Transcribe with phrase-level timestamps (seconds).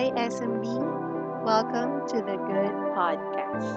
[0.00, 1.44] Hi, SMB.
[1.44, 3.68] Welcome to the Good Podcast.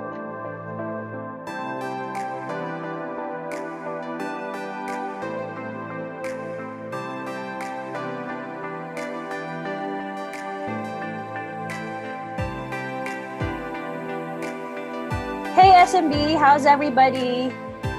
[15.53, 17.51] Hey SMB, how's everybody?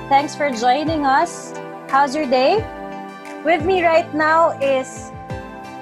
[0.08, 1.52] Thanks for joining us.
[1.90, 2.64] How's your day?
[3.44, 5.12] With me right now is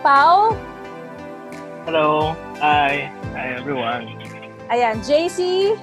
[0.03, 0.72] Pau.
[1.85, 2.35] Hello.
[2.63, 3.11] Hi.
[3.35, 4.07] Hi, everyone.
[4.71, 5.75] Ayan, JC,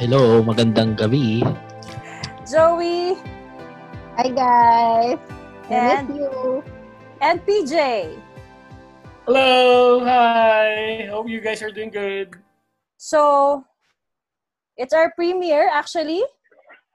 [0.00, 1.44] Hello, magandang gabi.
[2.48, 3.20] Joey,
[4.16, 5.20] Hi, guys.
[5.68, 6.64] I And- miss you.
[7.20, 7.74] and PJ.
[9.28, 10.00] Hello.
[10.02, 11.04] Hi.
[11.12, 12.40] Hope you guys are doing good.
[12.96, 13.62] So,
[14.76, 16.24] it's our premiere actually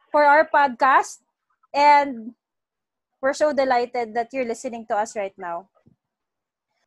[0.10, 1.22] for our podcast.
[1.72, 2.34] And
[3.22, 5.70] we're so delighted that you're listening to us right now.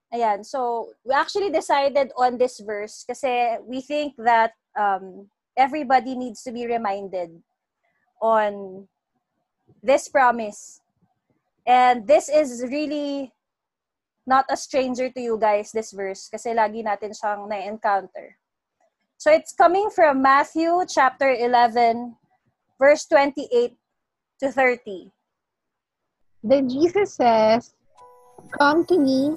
[0.09, 6.42] Ayan, so we actually decided on this verse kasi we think that um, everybody needs
[6.42, 7.28] to be reminded
[8.23, 8.86] on
[9.83, 10.81] this promise.
[11.67, 13.33] And this is really
[14.27, 18.36] not a stranger to you guys, this verse, kasi lagi natin siyang na-encounter.
[19.17, 22.17] So it's coming from Matthew chapter 11,
[22.79, 23.77] verse 28
[24.41, 25.11] to 30.
[26.45, 27.75] Then Jesus says,
[28.56, 29.36] Come to me,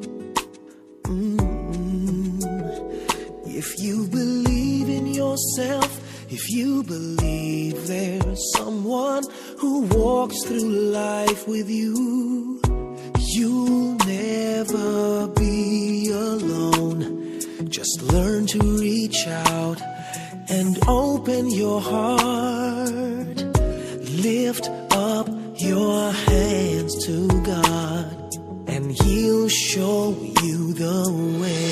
[1.11, 2.39] Mm.
[3.45, 5.89] If you believe in yourself,
[6.31, 9.23] if you believe there's someone
[9.57, 12.61] who walks through life with you,
[13.19, 17.39] you'll never be alone.
[17.67, 19.81] Just learn to reach out
[20.49, 23.37] and open your heart.
[24.29, 28.10] Lift up your hands to God,
[28.81, 31.01] and He'll show you the
[31.39, 31.71] way.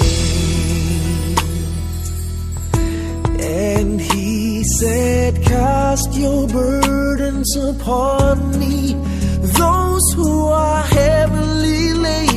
[3.39, 8.93] And He said, Cast your burdens upon me,
[9.41, 12.28] those who are heavily laden.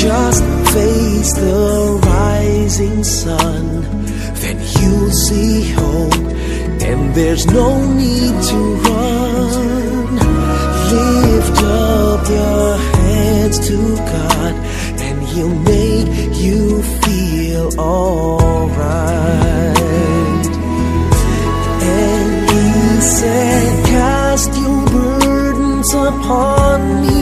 [0.00, 3.82] Just face the rising sun,
[4.40, 6.14] then you'll see hope,
[6.88, 10.16] and there's no need to run.
[10.90, 14.54] Lift up your hands to God,
[15.06, 16.08] and He'll make
[16.46, 18.56] you feel alright.
[21.82, 27.19] And He said, Cast your burdens upon me,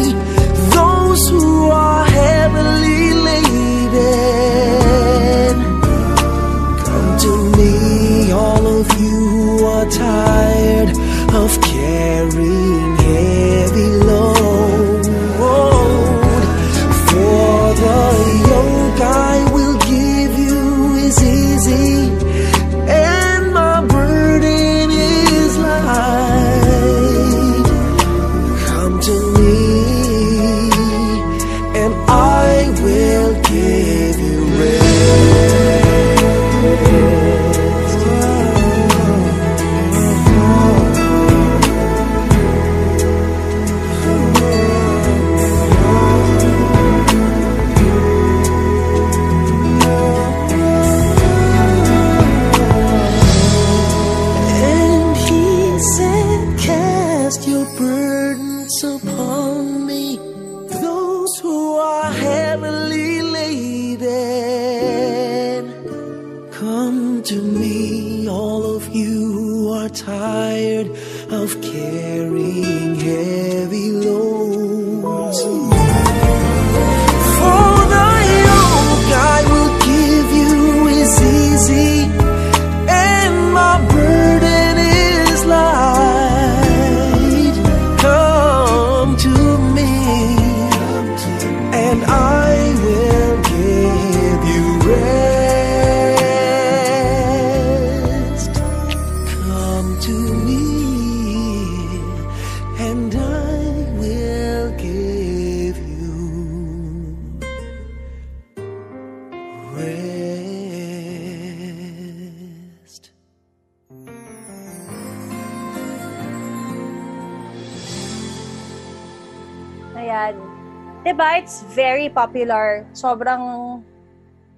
[121.48, 122.84] it's very popular.
[122.92, 123.80] Sobrang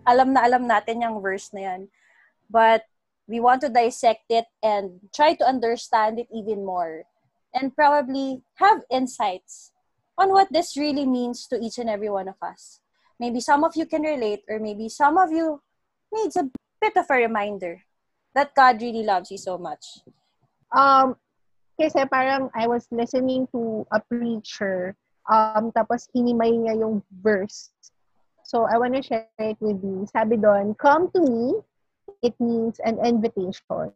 [0.03, 1.81] alam na alam natin yung verse na yan.
[2.51, 2.83] But
[3.31, 7.07] we want to dissect it and try to understand it even more.
[7.55, 9.71] And probably have insights
[10.19, 12.83] on what this really means to each and every one of us.
[13.23, 15.63] Maybe some of you can relate or maybe some of you
[16.11, 16.51] needs a
[16.83, 17.87] bit of a reminder
[18.35, 20.03] that God really loves you so much.
[20.75, 21.15] Um,
[21.79, 24.99] kasi parang I was listening to a preacher,
[25.29, 27.71] um, tapos hinimay niya yung verse.
[28.45, 30.07] So, I want to share it with you.
[30.11, 31.61] Sabi doon, come to me,
[32.23, 33.95] it means an invitation.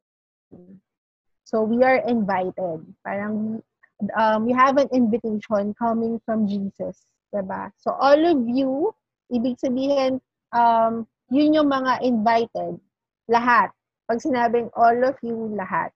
[1.43, 2.87] So, we are invited.
[3.03, 3.63] Parang,
[4.15, 7.03] um, we have an invitation coming from Jesus.
[7.35, 7.75] Diba?
[7.83, 8.95] So, all of you,
[9.33, 10.23] ibig sabihin,
[10.55, 12.79] um, yun yung mga invited.
[13.27, 13.75] Lahat.
[14.07, 15.91] Pag sinabing all of you, lahat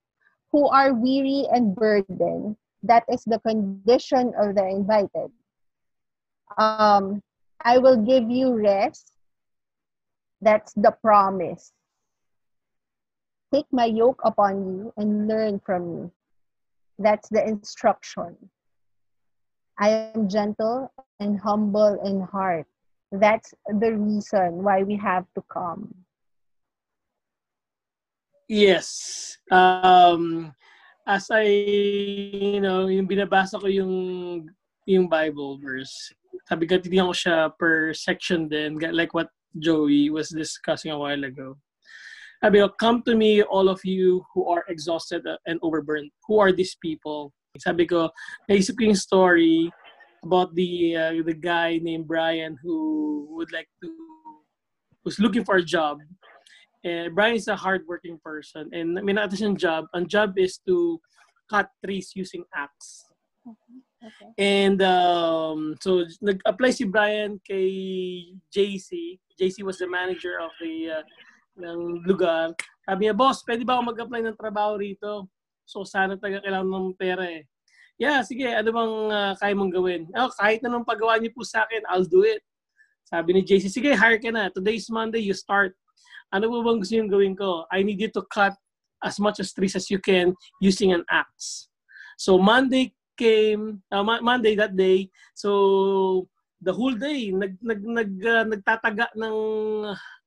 [0.53, 2.57] who are weary and burdened.
[2.83, 5.31] That is the condition of the invited.
[6.57, 7.23] Um,
[7.61, 9.13] I will give you rest.
[10.41, 11.73] That's the promise.
[13.53, 16.11] Take my yoke upon you and learn from me.
[16.99, 18.37] That's the instruction.
[19.79, 22.67] I am gentle and humble in heart.
[23.11, 25.95] That's the reason why we have to come.
[28.49, 29.39] Yes.
[29.51, 30.55] Um,
[31.09, 34.45] as I, you know, yung binabasa ko yung
[34.85, 36.13] yung Bible verse,
[36.45, 41.25] sabi ko, titignan ko siya per section din, like what Joey was discussing a while
[41.25, 41.57] ago.
[42.45, 46.13] Sabi ko, come to me, all of you who are exhausted and overburdened.
[46.29, 47.33] Who are these people?
[47.59, 48.13] Sabi ko,
[48.47, 49.73] naisip ko yung story
[50.23, 53.89] about the uh, the guy named Brian who would like to,
[55.03, 55.99] who's looking for a job
[56.85, 59.87] eh, Brian is a hardworking person and may nakita siyang job.
[59.95, 61.01] Ang job is to
[61.51, 63.09] cut trees using axe.
[63.99, 64.31] Okay.
[64.39, 67.71] And um, so nag-apply si Brian kay
[68.55, 69.19] JC.
[69.35, 71.05] JC was the manager of the uh,
[71.59, 72.55] ng lugar.
[72.87, 75.27] Sabi niya, boss, pwede ba ako mag-apply ng trabaho rito?
[75.67, 77.43] So sana taga kailangan ng pera eh.
[77.99, 80.07] Yeah, sige, ano bang uh, kaya mong gawin?
[80.15, 82.47] Oh, kahit anong paggawa niyo po sa akin, I'll do it.
[83.03, 84.55] Sabi ni JC, sige, hire ka na.
[84.55, 85.75] Today's Monday, you start
[86.33, 87.65] ano ba bang gusto yung gawin ko?
[87.73, 88.55] I need you to cut
[89.05, 91.69] as much as trees as you can using an axe.
[92.19, 96.27] So Monday came, uh, Monday that day, so
[96.59, 99.39] the whole day nag nag nag uh, nagtataga ng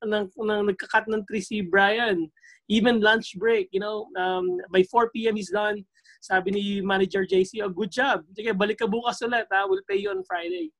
[0.08, 2.32] ng, ng nagka-cut ng tree si Brian.
[2.72, 5.36] Even lunch break, you know, um, by 4 p.m.
[5.36, 5.84] he's done.
[6.24, 8.24] Sabi ni manager JC, oh, good job.
[8.32, 9.68] Sige, balik ka bukas ulit, ha?
[9.68, 10.72] We'll pay you on Friday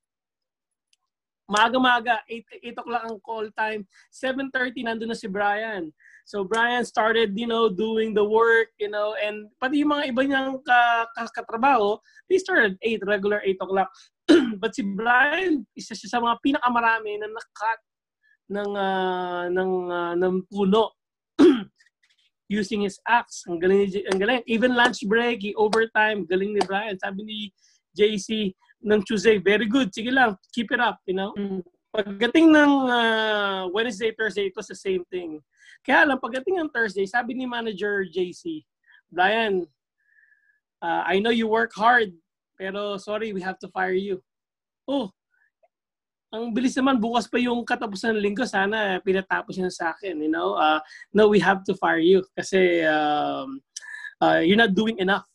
[1.52, 3.84] maaga-maga, 8, 8 o'clock ang call time.
[4.08, 5.92] 7.30, nandun na si Brian.
[6.24, 10.22] So Brian started, you know, doing the work, you know, and pati yung mga iba
[10.24, 12.00] niyang ka, ka, katrabaho,
[12.32, 13.92] they started 8, regular 8 o'clock.
[14.64, 17.80] But si Brian, isa siya sa mga pinakamarami na nakat
[18.48, 20.96] ng, uh, ng, uh, ng puno
[22.48, 23.44] using his axe.
[23.52, 24.44] Ang galing, ang galing.
[24.48, 26.96] Even lunch break, he overtime, galing ni Brian.
[26.96, 27.38] Sabi ni
[27.92, 29.94] JC, ng Tuesday, very good.
[29.94, 31.34] Sige lang, keep it up, you know?
[31.94, 35.40] Pagdating ng uh, Wednesday, Thursday, it was the same thing.
[35.86, 38.64] Kaya lang, pagdating ng Thursday, sabi ni manager JC,
[39.12, 39.68] Brian,
[40.82, 42.14] uh, I know you work hard,
[42.58, 44.24] pero sorry, we have to fire you.
[44.88, 45.12] Oh,
[46.32, 50.32] ang bilis naman, bukas pa yung katapusan ng linggo, sana pinatapos niya sa akin, you
[50.32, 50.56] know?
[50.56, 50.80] Uh,
[51.12, 53.60] no, we have to fire you kasi um,
[54.24, 55.28] uh, you're not doing enough.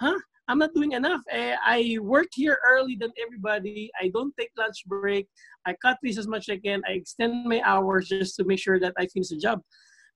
[0.00, 0.16] Huh?
[0.48, 1.20] I'm not doing enough.
[1.30, 3.92] Eh, I work here early than everybody.
[4.00, 5.28] I don't take lunch break.
[5.66, 6.80] I cut trees as much as I can.
[6.88, 9.60] I extend my hours just to make sure that I finish the job.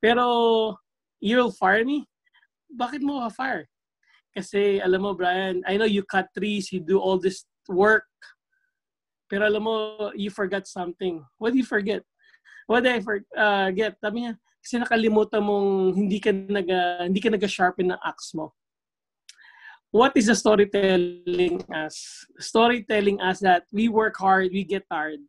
[0.01, 0.75] Pero,
[1.21, 2.09] you'll fire me?
[2.73, 3.69] Bakit mo ka-fire?
[4.33, 8.09] Kasi, alam mo, Brian, I know you cut trees, you do all this work.
[9.29, 11.21] Pero alam mo, you forgot something.
[11.37, 12.01] What do you forget?
[12.65, 13.29] What did I forget?
[13.37, 13.69] Uh,
[14.01, 18.57] Sabi niya, kasi nakalimutan mong hindi ka nag, uh, hindi ka nag-sharpen ng axe mo
[19.93, 22.25] what is the storytelling us?
[22.39, 25.21] Storytelling us that we work hard, we get tired.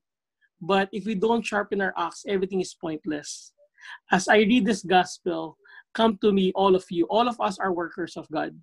[0.61, 3.51] But if we don't sharpen our axe, everything is pointless.
[4.11, 5.57] As I read this gospel,
[5.93, 7.05] come to me, all of you.
[7.11, 8.55] All of us are workers of God.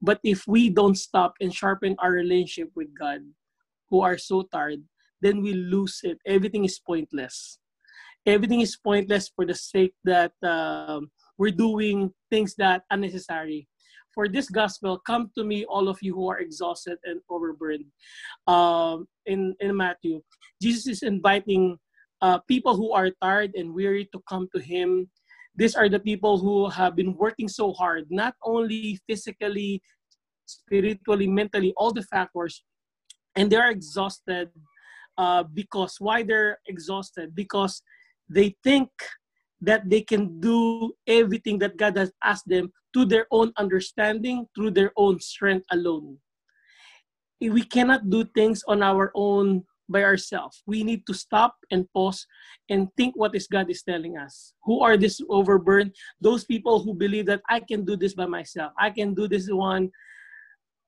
[0.00, 3.20] But if we don't stop and sharpen our relationship with God,
[3.90, 4.82] who are so tired,
[5.20, 6.18] then we lose it.
[6.26, 7.58] Everything is pointless.
[8.26, 13.66] Everything is pointless for the sake that um, we're doing things that are unnecessary.
[14.14, 17.92] For this gospel, come to me, all of you who are exhausted and overburdened.
[18.46, 20.22] Um, in in Matthew,
[20.60, 21.78] Jesus is inviting
[22.20, 25.08] uh, people who are tired and weary to come to Him.
[25.54, 29.82] These are the people who have been working so hard, not only physically,
[30.46, 32.64] spiritually, mentally, all the factors,
[33.36, 34.50] and they're exhausted
[35.18, 37.82] uh, because why they're exhausted because
[38.28, 38.88] they think
[39.60, 44.72] that they can do everything that God has asked them to their own understanding, through
[44.72, 46.18] their own strength alone.
[47.40, 50.62] We cannot do things on our own by ourselves.
[50.66, 52.26] We need to stop and pause
[52.68, 54.52] and think what is God is telling us.
[54.64, 55.94] Who are these overburdened?
[56.20, 58.72] Those people who believe that I can do this by myself.
[58.78, 59.90] I can do this one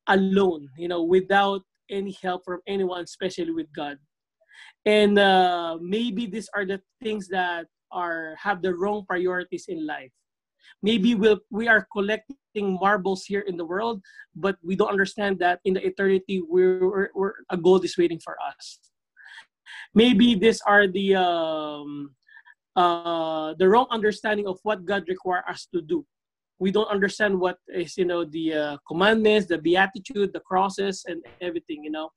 [0.08, 3.96] alone, you know, without any help from anyone, especially with God.
[4.84, 10.12] And uh, maybe these are the things that are have the wrong priorities in life.
[10.82, 14.00] Maybe we'll, we are collecting marbles here in the world,
[14.34, 18.20] but we don't understand that in the eternity, we're, we're, we're a gold is waiting
[18.20, 18.78] for us.
[19.94, 22.14] Maybe these are the um,
[22.76, 26.06] uh, the wrong understanding of what God requires us to do
[26.60, 31.24] we don't understand what is you know the uh, commandments the beatitude the crosses and
[31.40, 32.08] everything you know.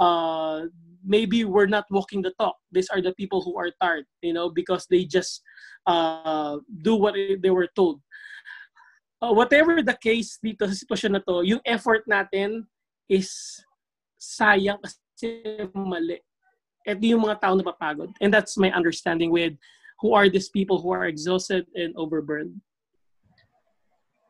[0.00, 0.64] Uh,
[1.04, 2.56] maybe we're not walking the talk.
[2.72, 5.44] These are the people who are tired you know because they just
[5.86, 8.00] uh, do what they were told.
[9.22, 12.64] Uh, whatever the case dito sa sitwasyon na to yung effort natin
[13.06, 13.30] is
[14.16, 16.18] sayang kasi mali.
[16.84, 18.12] Ito yung mga tao na papagod.
[18.20, 19.56] And that's my understanding with
[20.00, 22.60] who are these people who are exhausted and overburdened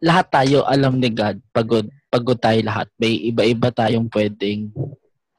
[0.04, 2.92] lahat tayo alam ni God, pagod, pagod tayo lahat.
[3.00, 4.68] May iba-iba tayong pwedeng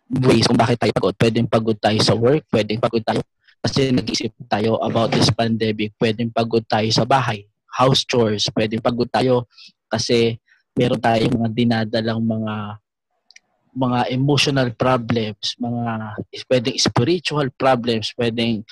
[0.09, 1.13] ways kung bakit tayo pagod.
[1.13, 3.21] Pwedeng pagod tayo sa work, pwedeng pagod tayo
[3.61, 5.93] kasi nag-isip tayo about this pandemic.
[6.01, 7.45] Pwedeng pagod tayo sa bahay,
[7.77, 8.49] house chores.
[8.49, 9.45] Pwedeng pagod tayo
[9.85, 10.41] kasi
[10.73, 12.81] meron tayong mga dinadalang mga
[13.75, 16.15] mga emotional problems, mga
[16.47, 18.63] pwedeng spiritual problems, pwedeng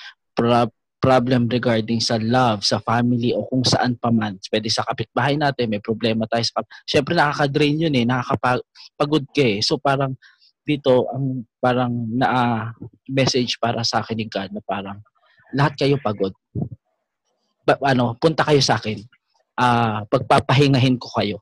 [1.04, 4.40] problem regarding sa love, sa family o kung saan pa man.
[4.48, 9.60] Pwede sa kapitbahay natin, may problema tayo sa Siyempre nakaka-drain yun eh, nakakapagod ka eh.
[9.60, 10.16] So parang
[10.64, 12.62] dito ang parang na uh,
[13.12, 15.04] message para sa akin ni God na parang
[15.52, 16.32] lahat kayo pagod.
[17.68, 19.04] Ba, ano, punta kayo sa akin.
[19.60, 21.36] Uh, pagpapahingahin ko kayo.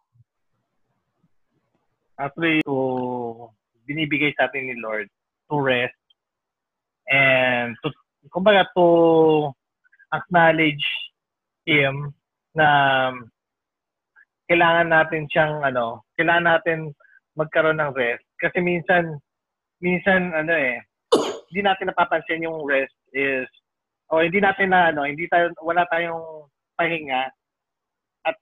[2.18, 3.46] Actually, to
[3.86, 5.06] binibigay sa atin ni Lord
[5.50, 5.96] to rest
[7.06, 7.90] and to
[8.30, 9.50] kumbaga to
[10.12, 10.84] acknowledge
[11.66, 12.14] him
[12.54, 12.68] na
[14.46, 16.78] kailangan natin siyang ano, kailangan natin
[17.34, 19.16] magkaroon ng rest kasi minsan
[19.80, 20.76] minsan ano eh
[21.48, 23.48] hindi natin napapansin yung rest is
[24.12, 26.44] o hindi natin na ano, hindi tayo wala tayong
[26.76, 27.32] pahinga
[28.28, 28.36] at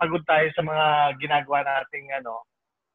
[0.00, 0.86] pagod tayo sa mga
[1.20, 2.40] ginagawa nating ano,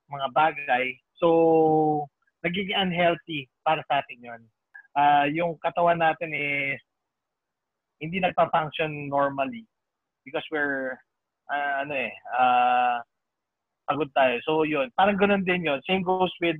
[0.09, 0.97] mga bagay.
[1.21, 2.09] So
[2.41, 4.41] nagiging unhealthy para sa atin 'yon
[4.97, 6.81] uh, yung katawan natin is
[8.01, 9.65] hindi nagpa-function normally
[10.25, 10.97] because we're
[11.47, 12.97] uh, ano eh uh,
[13.87, 14.35] pagod tayo.
[14.43, 15.79] So yun, parang ganoon din yun.
[15.87, 16.59] Same goes with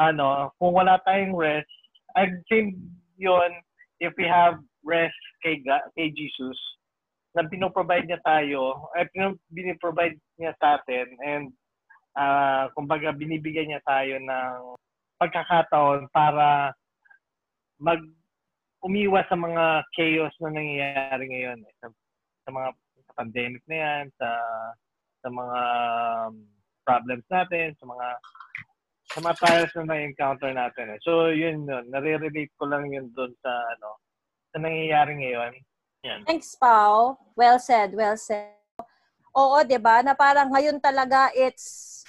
[0.00, 1.68] ano, kung wala tayong rest,
[2.16, 2.76] I same
[3.20, 3.52] yun
[4.00, 5.60] if we have rest kay,
[5.96, 6.56] kay Jesus
[7.36, 9.04] na pinoprovide niya tayo, ay
[9.52, 11.52] pinoprovide niya sa atin and
[12.16, 14.56] uh, kumbaga binibigyan niya tayo ng
[15.20, 16.72] pagkakataon para
[17.80, 18.00] mag
[18.84, 21.74] umiwas sa mga chaos na nangyayari ngayon eh.
[21.82, 21.86] sa,
[22.46, 22.68] sa mga
[23.06, 24.28] sa pandemic na yan, sa
[25.24, 25.60] sa mga
[26.30, 26.34] um,
[26.86, 28.06] problems natin, sa mga
[29.06, 30.86] sa mga trials na na-encounter natin.
[30.94, 31.00] Eh.
[31.06, 31.90] So, yun yun.
[31.90, 33.98] Nare-relate ko lang yun doon sa ano
[34.54, 35.52] sa nangyayari ngayon.
[36.06, 36.20] Yan.
[36.26, 37.18] Thanks, Pao.
[37.34, 38.54] Well said, well said.
[39.36, 40.00] Oo, 'di ba?
[40.00, 42.00] Na parang ngayon talaga it's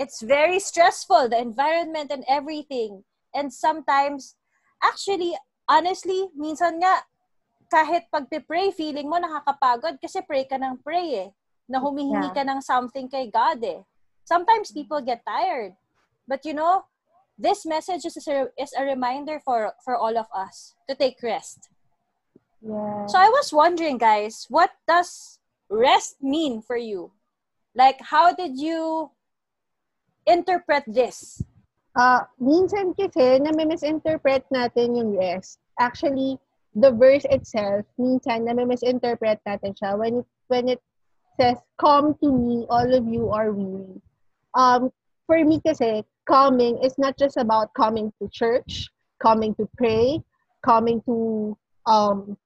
[0.00, 3.06] it's very stressful the environment and everything.
[3.36, 4.34] And sometimes
[4.82, 5.34] Actually,
[5.68, 7.02] honestly, minsan nga,
[7.68, 11.30] kahit pagpe-pray, feeling mo nakakapagod kasi pray ka ng pray eh.
[11.68, 12.36] Na humihingi yeah.
[12.36, 13.84] ka ng something kay God eh.
[14.24, 15.76] Sometimes people get tired.
[16.24, 16.88] But you know,
[17.36, 21.68] this message is a, is a reminder for, for all of us to take rest.
[22.60, 23.06] Yeah.
[23.06, 25.38] So I was wondering, guys, what does
[25.70, 27.12] rest mean for you?
[27.74, 29.10] Like, how did you
[30.26, 31.42] interpret this?
[31.98, 35.58] Ah, minsan kasi na misinterpret natin yung rest.
[35.82, 36.38] Actually,
[36.78, 40.78] the verse itself, minsan na misinterpret natin siya when it, when it
[41.34, 43.98] says, Come to me, all of you are weary.
[44.54, 44.94] Um,
[45.26, 48.86] for me kasi, coming is not just about coming to church,
[49.18, 50.22] coming to pray,
[50.62, 51.58] coming to
[51.90, 52.38] um,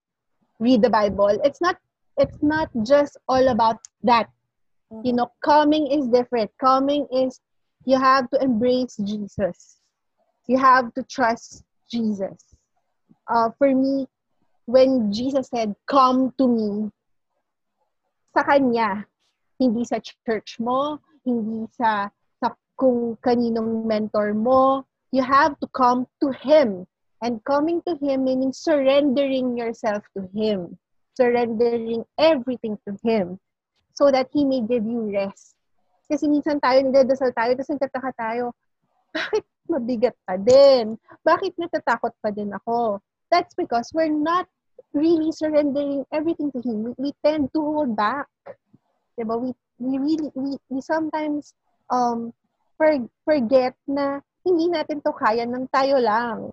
[0.57, 1.29] read the Bible.
[1.45, 1.77] It's not
[2.17, 4.33] it's not just all about that.
[5.05, 6.49] You know, coming is different.
[6.57, 7.41] Coming is
[7.85, 9.79] you have to embrace Jesus.
[10.47, 12.55] You have to trust Jesus.
[13.27, 14.07] Uh, for me,
[14.65, 16.91] when Jesus said, "Come to me,"
[18.35, 19.05] sa kanya,
[19.59, 26.07] hindi sa church mo, hindi sa sa kung kaninong mentor mo, you have to come
[26.19, 26.87] to him.
[27.23, 30.75] And coming to him meaning surrendering yourself to him.
[31.15, 33.39] Surrendering everything to him
[33.93, 35.55] so that he may give you rest.
[36.07, 38.45] Kasi minsan tayo, nagdadasal tayo, tapos nagtataka tayo,
[39.13, 40.97] bakit mabigat pa din?
[41.23, 42.99] Bakit natatakot pa din ako?
[43.31, 44.45] That's because we're not
[44.93, 46.83] really surrendering everything to Him.
[46.83, 48.29] We, we tend to hold back.
[49.17, 49.37] Diba?
[49.37, 51.53] We, we really, we, we sometimes
[51.89, 52.33] um,
[52.77, 52.93] for,
[53.25, 56.51] forget na hindi natin to kaya ng tayo lang.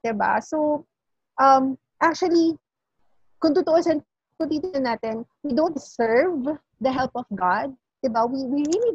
[0.00, 0.40] Diba?
[0.40, 0.86] So,
[1.40, 2.56] um, actually,
[3.40, 4.00] kung tutuusin,
[4.36, 7.72] kung titignan natin, we don't deserve the help of God.
[8.06, 8.22] Diba?
[8.30, 8.94] We, we really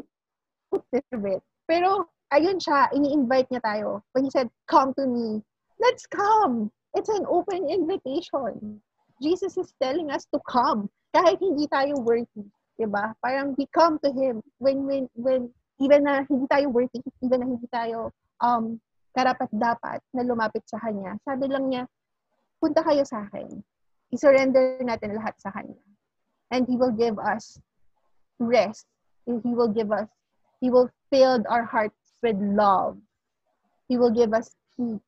[0.72, 1.44] deserve it.
[1.68, 4.00] Pero, ayun siya, ini-invite niya tayo.
[4.16, 5.44] When He said, come to me,
[5.84, 6.72] let's come.
[6.96, 8.80] It's an open invitation.
[9.20, 10.88] Jesus is telling us to come.
[11.12, 12.48] Kahit hindi tayo worthy.
[12.80, 13.12] Diba?
[13.20, 15.52] Parang we come to Him when, when, when,
[15.84, 18.80] even na hindi tayo worthy, even na hindi tayo um,
[19.12, 21.20] karapat-dapat na lumapit sa Kanya.
[21.28, 21.84] Sabi lang niya,
[22.64, 23.60] punta kayo sa akin.
[24.12, 25.84] I-surrender natin lahat sa Kanya.
[26.52, 27.60] And He will give us
[28.40, 28.88] rest.
[29.26, 30.08] He will give us,
[30.60, 32.98] He will fill our hearts with love.
[33.88, 35.00] He will give us peace.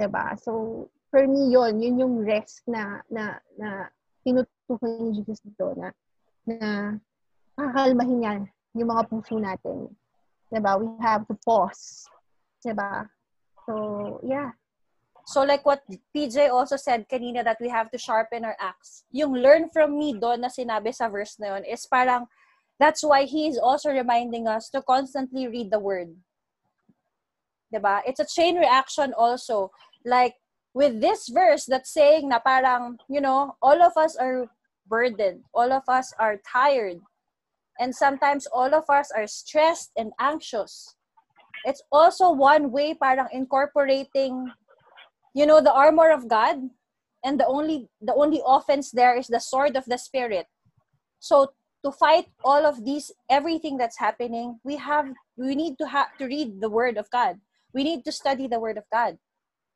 [0.00, 0.38] Diba?
[0.40, 3.90] So, for me, yon yun yung rest na, na, na
[4.24, 5.92] tinutukoy ni Jesus dito na,
[6.46, 6.96] na
[7.58, 8.34] kakalmahin niya
[8.78, 9.92] yung mga puso natin.
[10.48, 10.80] Diba?
[10.80, 12.08] We have to pause.
[12.64, 13.10] Diba?
[13.66, 14.56] So, yeah.
[15.30, 19.04] So like what PJ also said kanina that we have to sharpen our axe.
[19.14, 22.26] Yung learn from me doon na sinabi sa verse na yun is parang
[22.80, 26.16] that's why he is also reminding us to constantly read the word.
[27.68, 28.00] 'Di ba?
[28.08, 29.70] It's a chain reaction also.
[30.02, 30.40] Like
[30.72, 34.48] with this verse that's saying na parang, you know, all of us are
[34.88, 35.44] burdened.
[35.52, 36.98] All of us are tired.
[37.78, 40.96] And sometimes all of us are stressed and anxious.
[41.64, 44.50] It's also one way parang incorporating
[45.34, 46.58] you know the armor of God
[47.22, 50.46] and the only the only offense there is the sword of the spirit.
[51.20, 51.52] So
[51.84, 56.26] to fight all of these everything that's happening, we have we need to have to
[56.26, 57.40] read the word of God.
[57.72, 59.16] We need to study the word of God.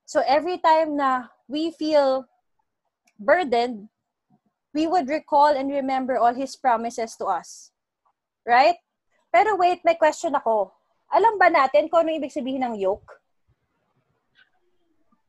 [0.04, 2.26] So every time na we feel
[3.18, 3.88] burdened,
[4.74, 7.70] we would recall and remember all his promises to us.
[8.44, 8.76] Right?
[9.32, 10.72] Pero wait, may question ako.
[11.14, 13.06] Alam ba natin kung ano ibig sabihin ng yoke?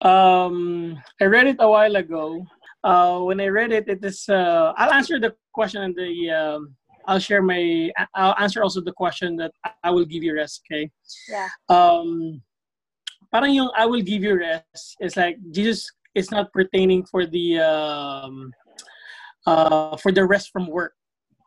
[0.04, 2.46] Um, I read it a while ago.
[2.86, 4.30] Uh, when I read it, it is.
[4.30, 6.30] Uh, I'll answer the question and the.
[6.30, 6.76] Um,
[7.08, 7.90] I'll share my.
[8.14, 9.52] I'll answer also the question that
[9.84, 10.62] I will give you rest.
[10.70, 10.92] Okay.
[11.28, 11.50] Yeah.
[11.68, 12.42] Um,
[13.34, 17.58] parang yung I will give you rest is like Jesus is not pertaining for the
[17.58, 18.54] um,
[19.50, 20.94] uh, for the rest from work.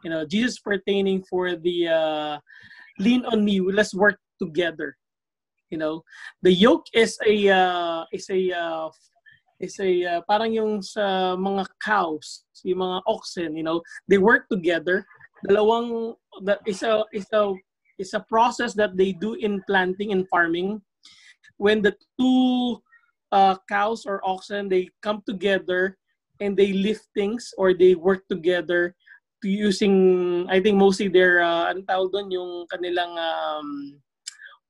[0.02, 2.34] You know, Jesus pertaining for the uh,
[2.98, 3.62] lean on me.
[3.62, 4.98] Let's work together.
[5.70, 6.02] You know,
[6.42, 8.90] the yoke is a uh, is a uh,
[9.60, 14.46] is a uh, parang yung sa mga cows, yung mga oxen, you know, they work
[14.50, 15.04] together.
[15.46, 16.14] Dalawang
[16.46, 17.54] that is a is a
[17.98, 20.82] is a process that they do in planting and farming.
[21.58, 22.78] When the two
[23.34, 25.98] uh, cows or oxen they come together
[26.40, 28.94] and they lift things or they work together
[29.42, 33.98] to using I think mostly their uh, ano doon yung kanilang um,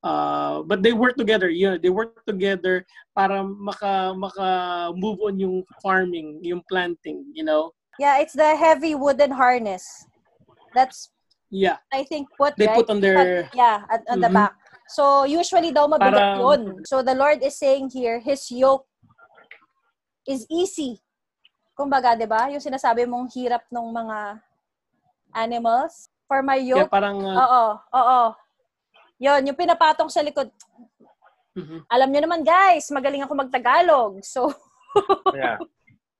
[0.05, 4.47] uh, but they work together you know, they work together para maka maka
[4.95, 9.83] move on yung farming yung planting you know Yeah, it's the heavy wooden harness.
[10.71, 11.11] That's
[11.51, 12.79] yeah I think put they right?
[12.79, 14.39] put on their yeah, at, on the Mhm.
[14.39, 14.55] back.
[14.87, 16.63] So usually daw mabigat Parang- yun.
[16.87, 18.87] So the Lord is saying here, His yoke
[20.31, 21.03] is easy.
[21.75, 22.47] Kumbaga, di ba?
[22.55, 24.47] Yung sinasabi mong hirap ng mga
[25.35, 26.07] animals.
[26.31, 27.65] For my yoke, parang uh, oo,
[27.99, 28.23] oo.
[29.19, 30.51] Yun, yung pinapatong sa likod.
[31.59, 31.83] mhm.
[31.91, 34.23] Alam nyo naman guys, magaling ako magtagalog.
[34.23, 34.55] So,
[35.35, 35.59] Yeah.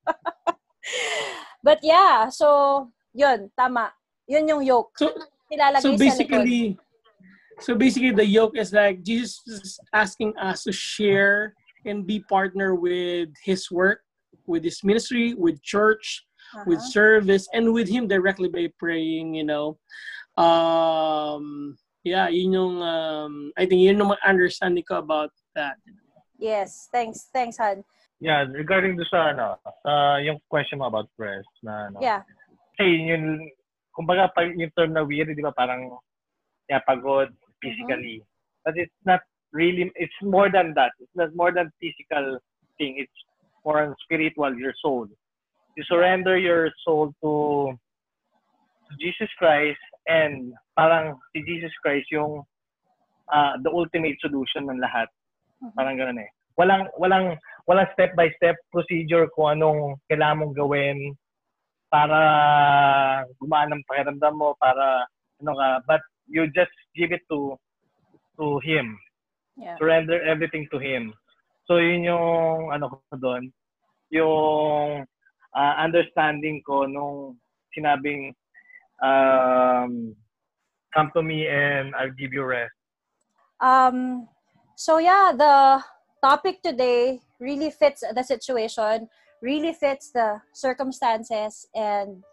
[1.65, 3.91] but yeah, so, yun, tama.
[4.29, 4.93] Yun yung yoke.
[4.99, 5.09] so
[5.49, 6.77] Nilalagay so basically
[7.59, 12.71] So basically, the yoke is like Jesus is asking us to share and be partner
[12.73, 13.99] with His work,
[14.47, 16.23] with His ministry, with church,
[16.65, 16.95] with Uh-huh.
[16.95, 19.35] service, and with Him directly by praying.
[19.35, 19.67] You know,
[20.39, 21.75] um,
[22.09, 25.77] yeah, yun yung um, I think yun yung understanding ko about that.
[26.41, 27.85] Yes, thanks, thanks, Han.
[28.19, 32.01] Yeah, regarding do sa ano, sa yung question mo about press na ano.
[32.01, 32.25] Yeah.
[32.75, 33.47] Kasi yun,
[33.95, 35.99] kumbaga pag yung term na weary, di ba parang
[36.69, 38.23] yeah, pagod physically.
[38.63, 39.19] But it's not
[39.51, 40.91] really, it's more than that.
[40.99, 42.39] It's not more than physical
[42.77, 42.99] thing.
[42.99, 43.19] It's
[43.65, 45.07] more on spiritual, your soul.
[45.75, 47.31] You surrender your soul to,
[47.73, 47.88] to
[48.97, 52.41] Jesus Christ and parang si Jesus Christ yung
[53.29, 55.05] ah, the ultimate solution ng lahat.
[55.61, 55.73] Mhm.
[55.77, 56.29] Parang ganun eh.
[56.57, 57.37] Walang walang
[57.69, 60.97] walang step by step procedure kung anong kailangan mong gawin
[61.89, 62.19] para
[63.41, 65.05] gumaan ang pakiramdam mo para
[65.41, 67.57] ano ka but you just give it to
[68.37, 68.97] to him
[69.59, 69.75] Yeah.
[69.75, 71.11] surrender everything to him
[71.67, 73.51] so yun yung ano ko doon
[74.07, 75.03] yung
[75.51, 77.35] ah, understanding ko nung
[77.75, 78.31] sinabing
[79.03, 80.15] um,
[80.93, 82.73] come to me and I'll give you rest
[83.61, 84.27] Um,
[84.75, 85.83] so yeah, the
[86.23, 89.07] topic today really fits the situation,
[89.41, 92.23] really fits the circumstances, and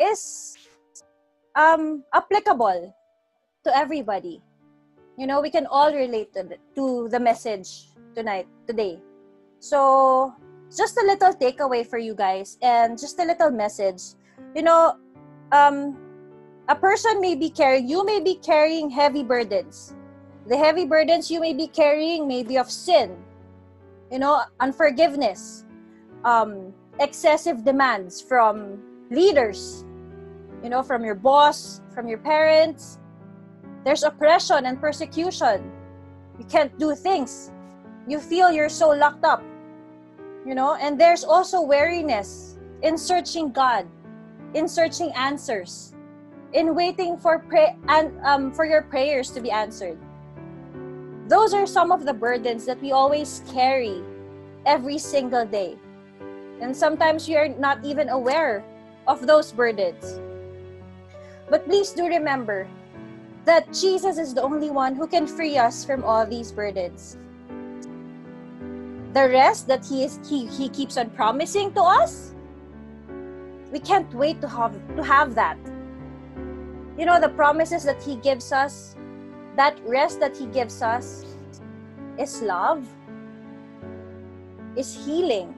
[0.00, 0.56] is
[1.56, 2.94] um, applicable
[3.64, 4.42] to everybody.
[5.16, 8.98] You know, we can all relate to the, to the message tonight, today.
[9.60, 10.34] So,
[10.76, 14.18] just a little takeaway for you guys, and just a little message.
[14.54, 14.98] You know,
[15.52, 15.96] um,
[16.68, 19.94] a person may be carrying, you may be carrying heavy burdens.
[20.46, 23.16] The heavy burdens you may be carrying may be of sin
[24.10, 25.64] you know unforgiveness
[26.24, 28.78] um, excessive demands from
[29.10, 29.84] leaders
[30.62, 32.98] you know from your boss from your parents.
[33.84, 35.70] There's oppression and persecution.
[36.38, 37.52] You can't do things.
[38.08, 39.42] You feel you're so locked up
[40.46, 43.86] you know and there's also weariness in searching god
[44.52, 45.93] in searching answers
[46.54, 49.98] in waiting for pray and um, for your prayers to be answered
[51.26, 54.02] those are some of the burdens that we always carry
[54.66, 55.76] every single day.
[56.60, 58.64] And sometimes we are not even aware
[59.06, 60.20] of those burdens.
[61.48, 62.68] But please do remember
[63.44, 67.16] that Jesus is the only one who can free us from all these burdens.
[69.12, 72.34] The rest that he is he, he keeps on promising to us,
[73.70, 75.56] we can't wait to have to have that.
[76.96, 78.94] You know the promises that he gives us
[79.56, 81.24] that rest that he gives us
[82.18, 82.86] is love,
[84.76, 85.54] is healing,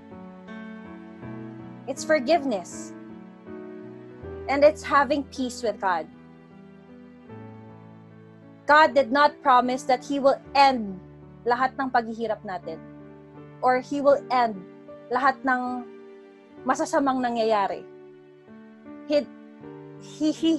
[1.88, 2.92] it's forgiveness,
[4.48, 6.06] and it's having peace with God.
[8.66, 10.98] God did not promise that He will end
[11.46, 12.82] lahat ng paghihirap natin
[13.62, 14.58] or He will end
[15.14, 15.86] lahat ng
[16.66, 17.86] masasamang nangyayari.
[19.06, 19.22] He,
[20.02, 20.52] he, he,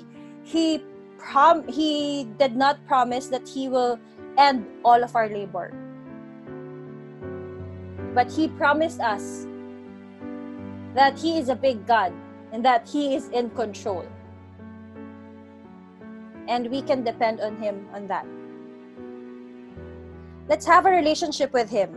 [0.47, 0.81] he
[1.17, 3.99] prom he did not promise that he will
[4.37, 5.75] end all of our labor.
[8.15, 9.45] But he promised us
[10.95, 12.13] that he is a big god
[12.53, 14.07] and that he is in control.
[16.47, 18.25] And we can depend on him on that.
[20.47, 21.91] Let's have a relationship with him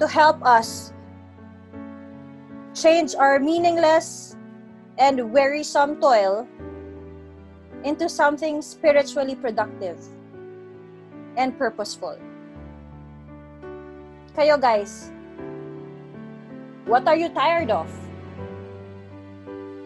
[0.00, 0.94] to help us
[2.74, 4.33] change our meaningless
[4.98, 6.46] and wearisome toil
[7.82, 9.98] into something spiritually productive
[11.36, 12.18] and purposeful.
[14.34, 15.10] Kayo guys,
[16.86, 17.86] what are you tired of?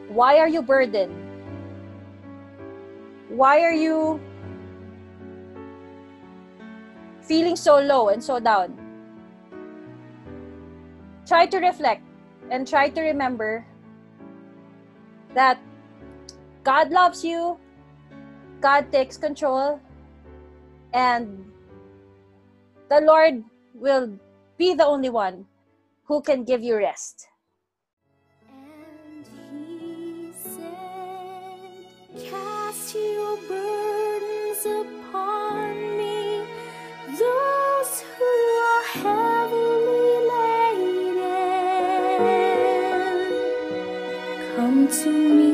[0.08, 1.12] Why are you burdened?
[3.28, 4.20] Why are you
[7.20, 8.72] feeling so low and so down?
[11.26, 12.02] Try to reflect
[12.50, 13.66] and try to remember
[15.34, 15.58] that
[16.64, 17.58] God loves you,
[18.60, 19.80] God takes control,
[20.92, 21.44] and
[22.88, 24.18] the Lord will
[24.56, 25.46] be the only one
[26.04, 27.28] who can give you rest.
[28.50, 36.44] And he said, Cast your burdens upon me,
[37.18, 39.67] those who are heavily
[44.90, 45.47] to me,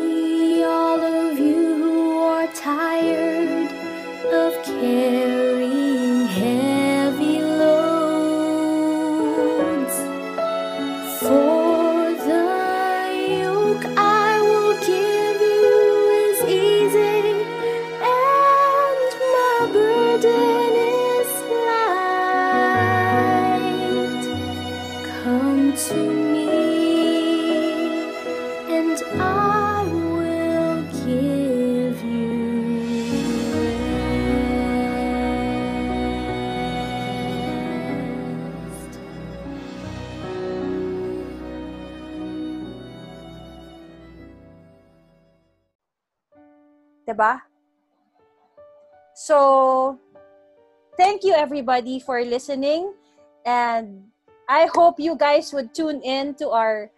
[51.45, 52.97] everybody for listening.
[53.45, 54.09] And
[54.49, 56.89] I hope you guys would tune in to our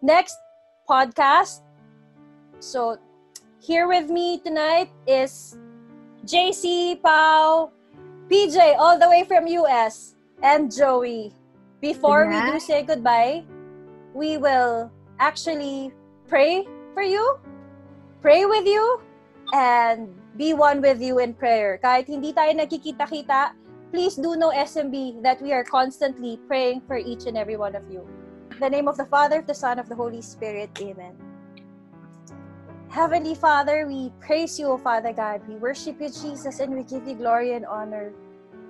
[0.00, 0.40] next
[0.88, 1.60] podcast.
[2.64, 2.96] So,
[3.60, 5.60] here with me tonight is
[6.24, 7.68] JC, Pau,
[8.32, 11.36] PJ, all the way from US, and Joey.
[11.84, 13.44] Before we do say goodbye,
[14.16, 14.88] we will
[15.20, 15.92] actually
[16.24, 16.64] pray
[16.96, 17.20] for you,
[18.24, 19.04] pray with you,
[19.52, 20.08] and
[20.40, 21.76] be one with you in prayer.
[21.84, 23.63] Kahit hindi tayo nagkikita-kita,
[23.94, 27.88] please do know SMB that we are constantly praying for each and every one of
[27.88, 28.02] you.
[28.50, 30.70] In the name of the Father, of the Son, of the Holy Spirit.
[30.82, 31.14] Amen.
[32.88, 35.46] Heavenly Father, we praise you, O Father God.
[35.46, 38.10] We worship you, Jesus, and we give you glory and honor.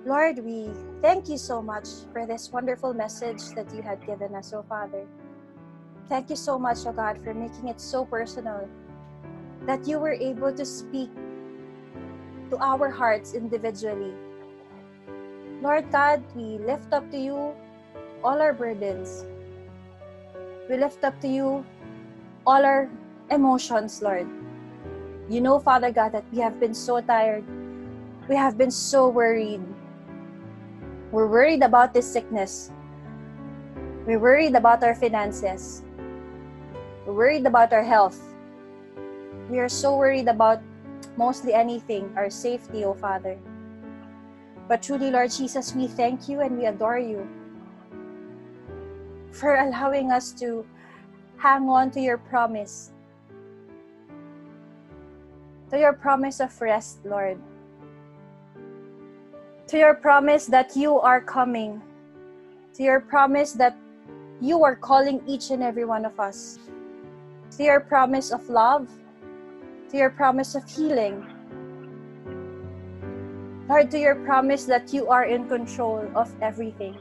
[0.05, 0.69] Lord, we
[1.01, 5.07] thank you so much for this wonderful message that you had given us, O Father.
[6.07, 8.69] Thank you so much, O God, for making it so personal
[9.65, 11.09] that you were able to speak
[12.51, 14.13] to our hearts individually.
[15.65, 17.57] Lord God, we lift up to you
[18.21, 19.25] all our burdens.
[20.69, 21.65] We lift up to you
[22.45, 22.85] all our
[23.33, 24.29] emotions, Lord.
[25.27, 27.41] You know, Father God, that we have been so tired.
[28.29, 29.65] We have been so worried.
[31.09, 32.69] We're worried about this sickness.
[34.05, 35.81] We're worried about our finances.
[37.07, 38.21] We're worried about our health.
[39.49, 40.61] We are so worried about
[41.17, 43.33] mostly anything, our safety, O Father.
[44.67, 47.27] But truly, Lord Jesus, we thank you and we adore you
[49.31, 50.65] for allowing us to
[51.37, 52.91] hang on to your promise.
[55.69, 57.37] To your promise of rest, Lord.
[59.67, 61.81] To your promise that you are coming.
[62.75, 63.75] To your promise that
[64.41, 66.59] you are calling each and every one of us.
[67.57, 68.87] To your promise of love.
[69.91, 71.34] To your promise of healing.
[73.65, 76.93] Lord, to your promise that you are in control of everything,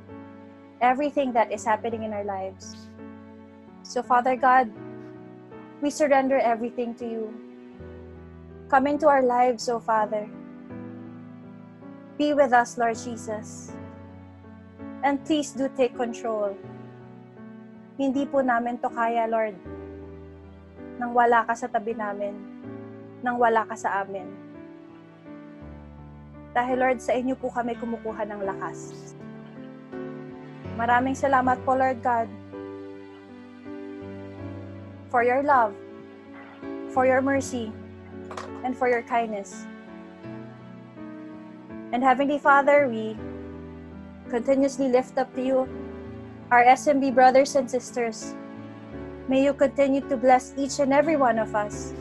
[0.80, 2.88] everything that is happening in our lives.
[3.84, 4.72] So, Father God,
[5.84, 7.24] we surrender everything to you.
[8.72, 10.24] Come into our lives, O Father.
[12.16, 13.76] Be with us, Lord Jesus.
[15.04, 16.56] And please do take control.
[18.00, 19.52] Hindi po namin to kaya, Lord,
[20.96, 22.32] nang wala ka sa tabi namin,
[23.20, 24.43] nang wala ka sa amin.
[26.54, 28.94] Dahil Lord, sa inyo po kami kumukuha ng lakas.
[30.78, 32.30] Maraming salamat po, Lord God,
[35.10, 35.74] for your love,
[36.94, 37.74] for your mercy,
[38.62, 39.66] and for your kindness.
[41.90, 43.18] And Heavenly Father, we
[44.30, 45.58] continuously lift up to you
[46.50, 48.34] our SMB brothers and sisters.
[49.26, 51.94] May you continue to bless each and every one of us.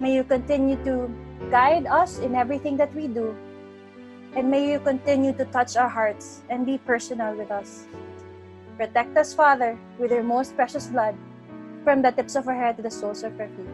[0.00, 1.08] May you continue to
[1.50, 3.36] guide us in everything that we do.
[4.36, 7.86] And may you continue to touch our hearts and be personal with us.
[8.76, 11.16] Protect us, Father, with your most precious blood,
[11.82, 13.66] from the tips of our head to the soles of our feet.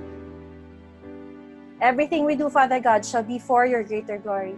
[1.81, 4.55] Everything we do, Father God, shall be for your greater glory.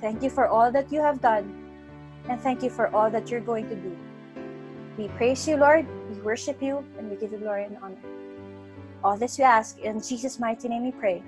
[0.00, 1.54] Thank you for all that you have done,
[2.28, 3.96] and thank you for all that you're going to do.
[4.96, 8.02] We praise you, Lord, we worship you, and we give you glory and honor.
[9.04, 11.22] All this we ask in Jesus' mighty name we pray.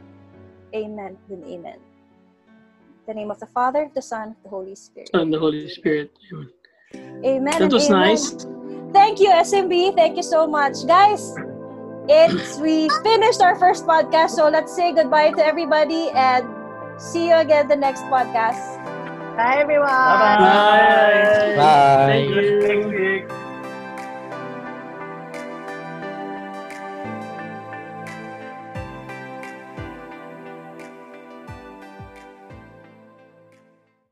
[0.74, 1.78] Amen and amen.
[3.10, 5.10] In the name of the Father, the Son, the Holy Spirit.
[5.14, 6.12] And the Holy Spirit.
[6.30, 6.48] Yun.
[7.26, 7.58] Amen.
[7.58, 8.06] That was amen.
[8.06, 8.46] nice.
[8.92, 9.96] Thank you, SMB.
[9.96, 10.86] Thank you so much.
[10.86, 11.34] Guys,
[12.06, 16.46] it's we finished our first podcast, so let's say goodbye to everybody and
[17.02, 18.78] see you again the next podcast.
[19.34, 19.90] Bye, everyone.
[19.90, 21.56] Bye-bye.
[21.56, 21.56] Bye.
[21.58, 22.62] Bye.
[22.62, 22.99] Thank you.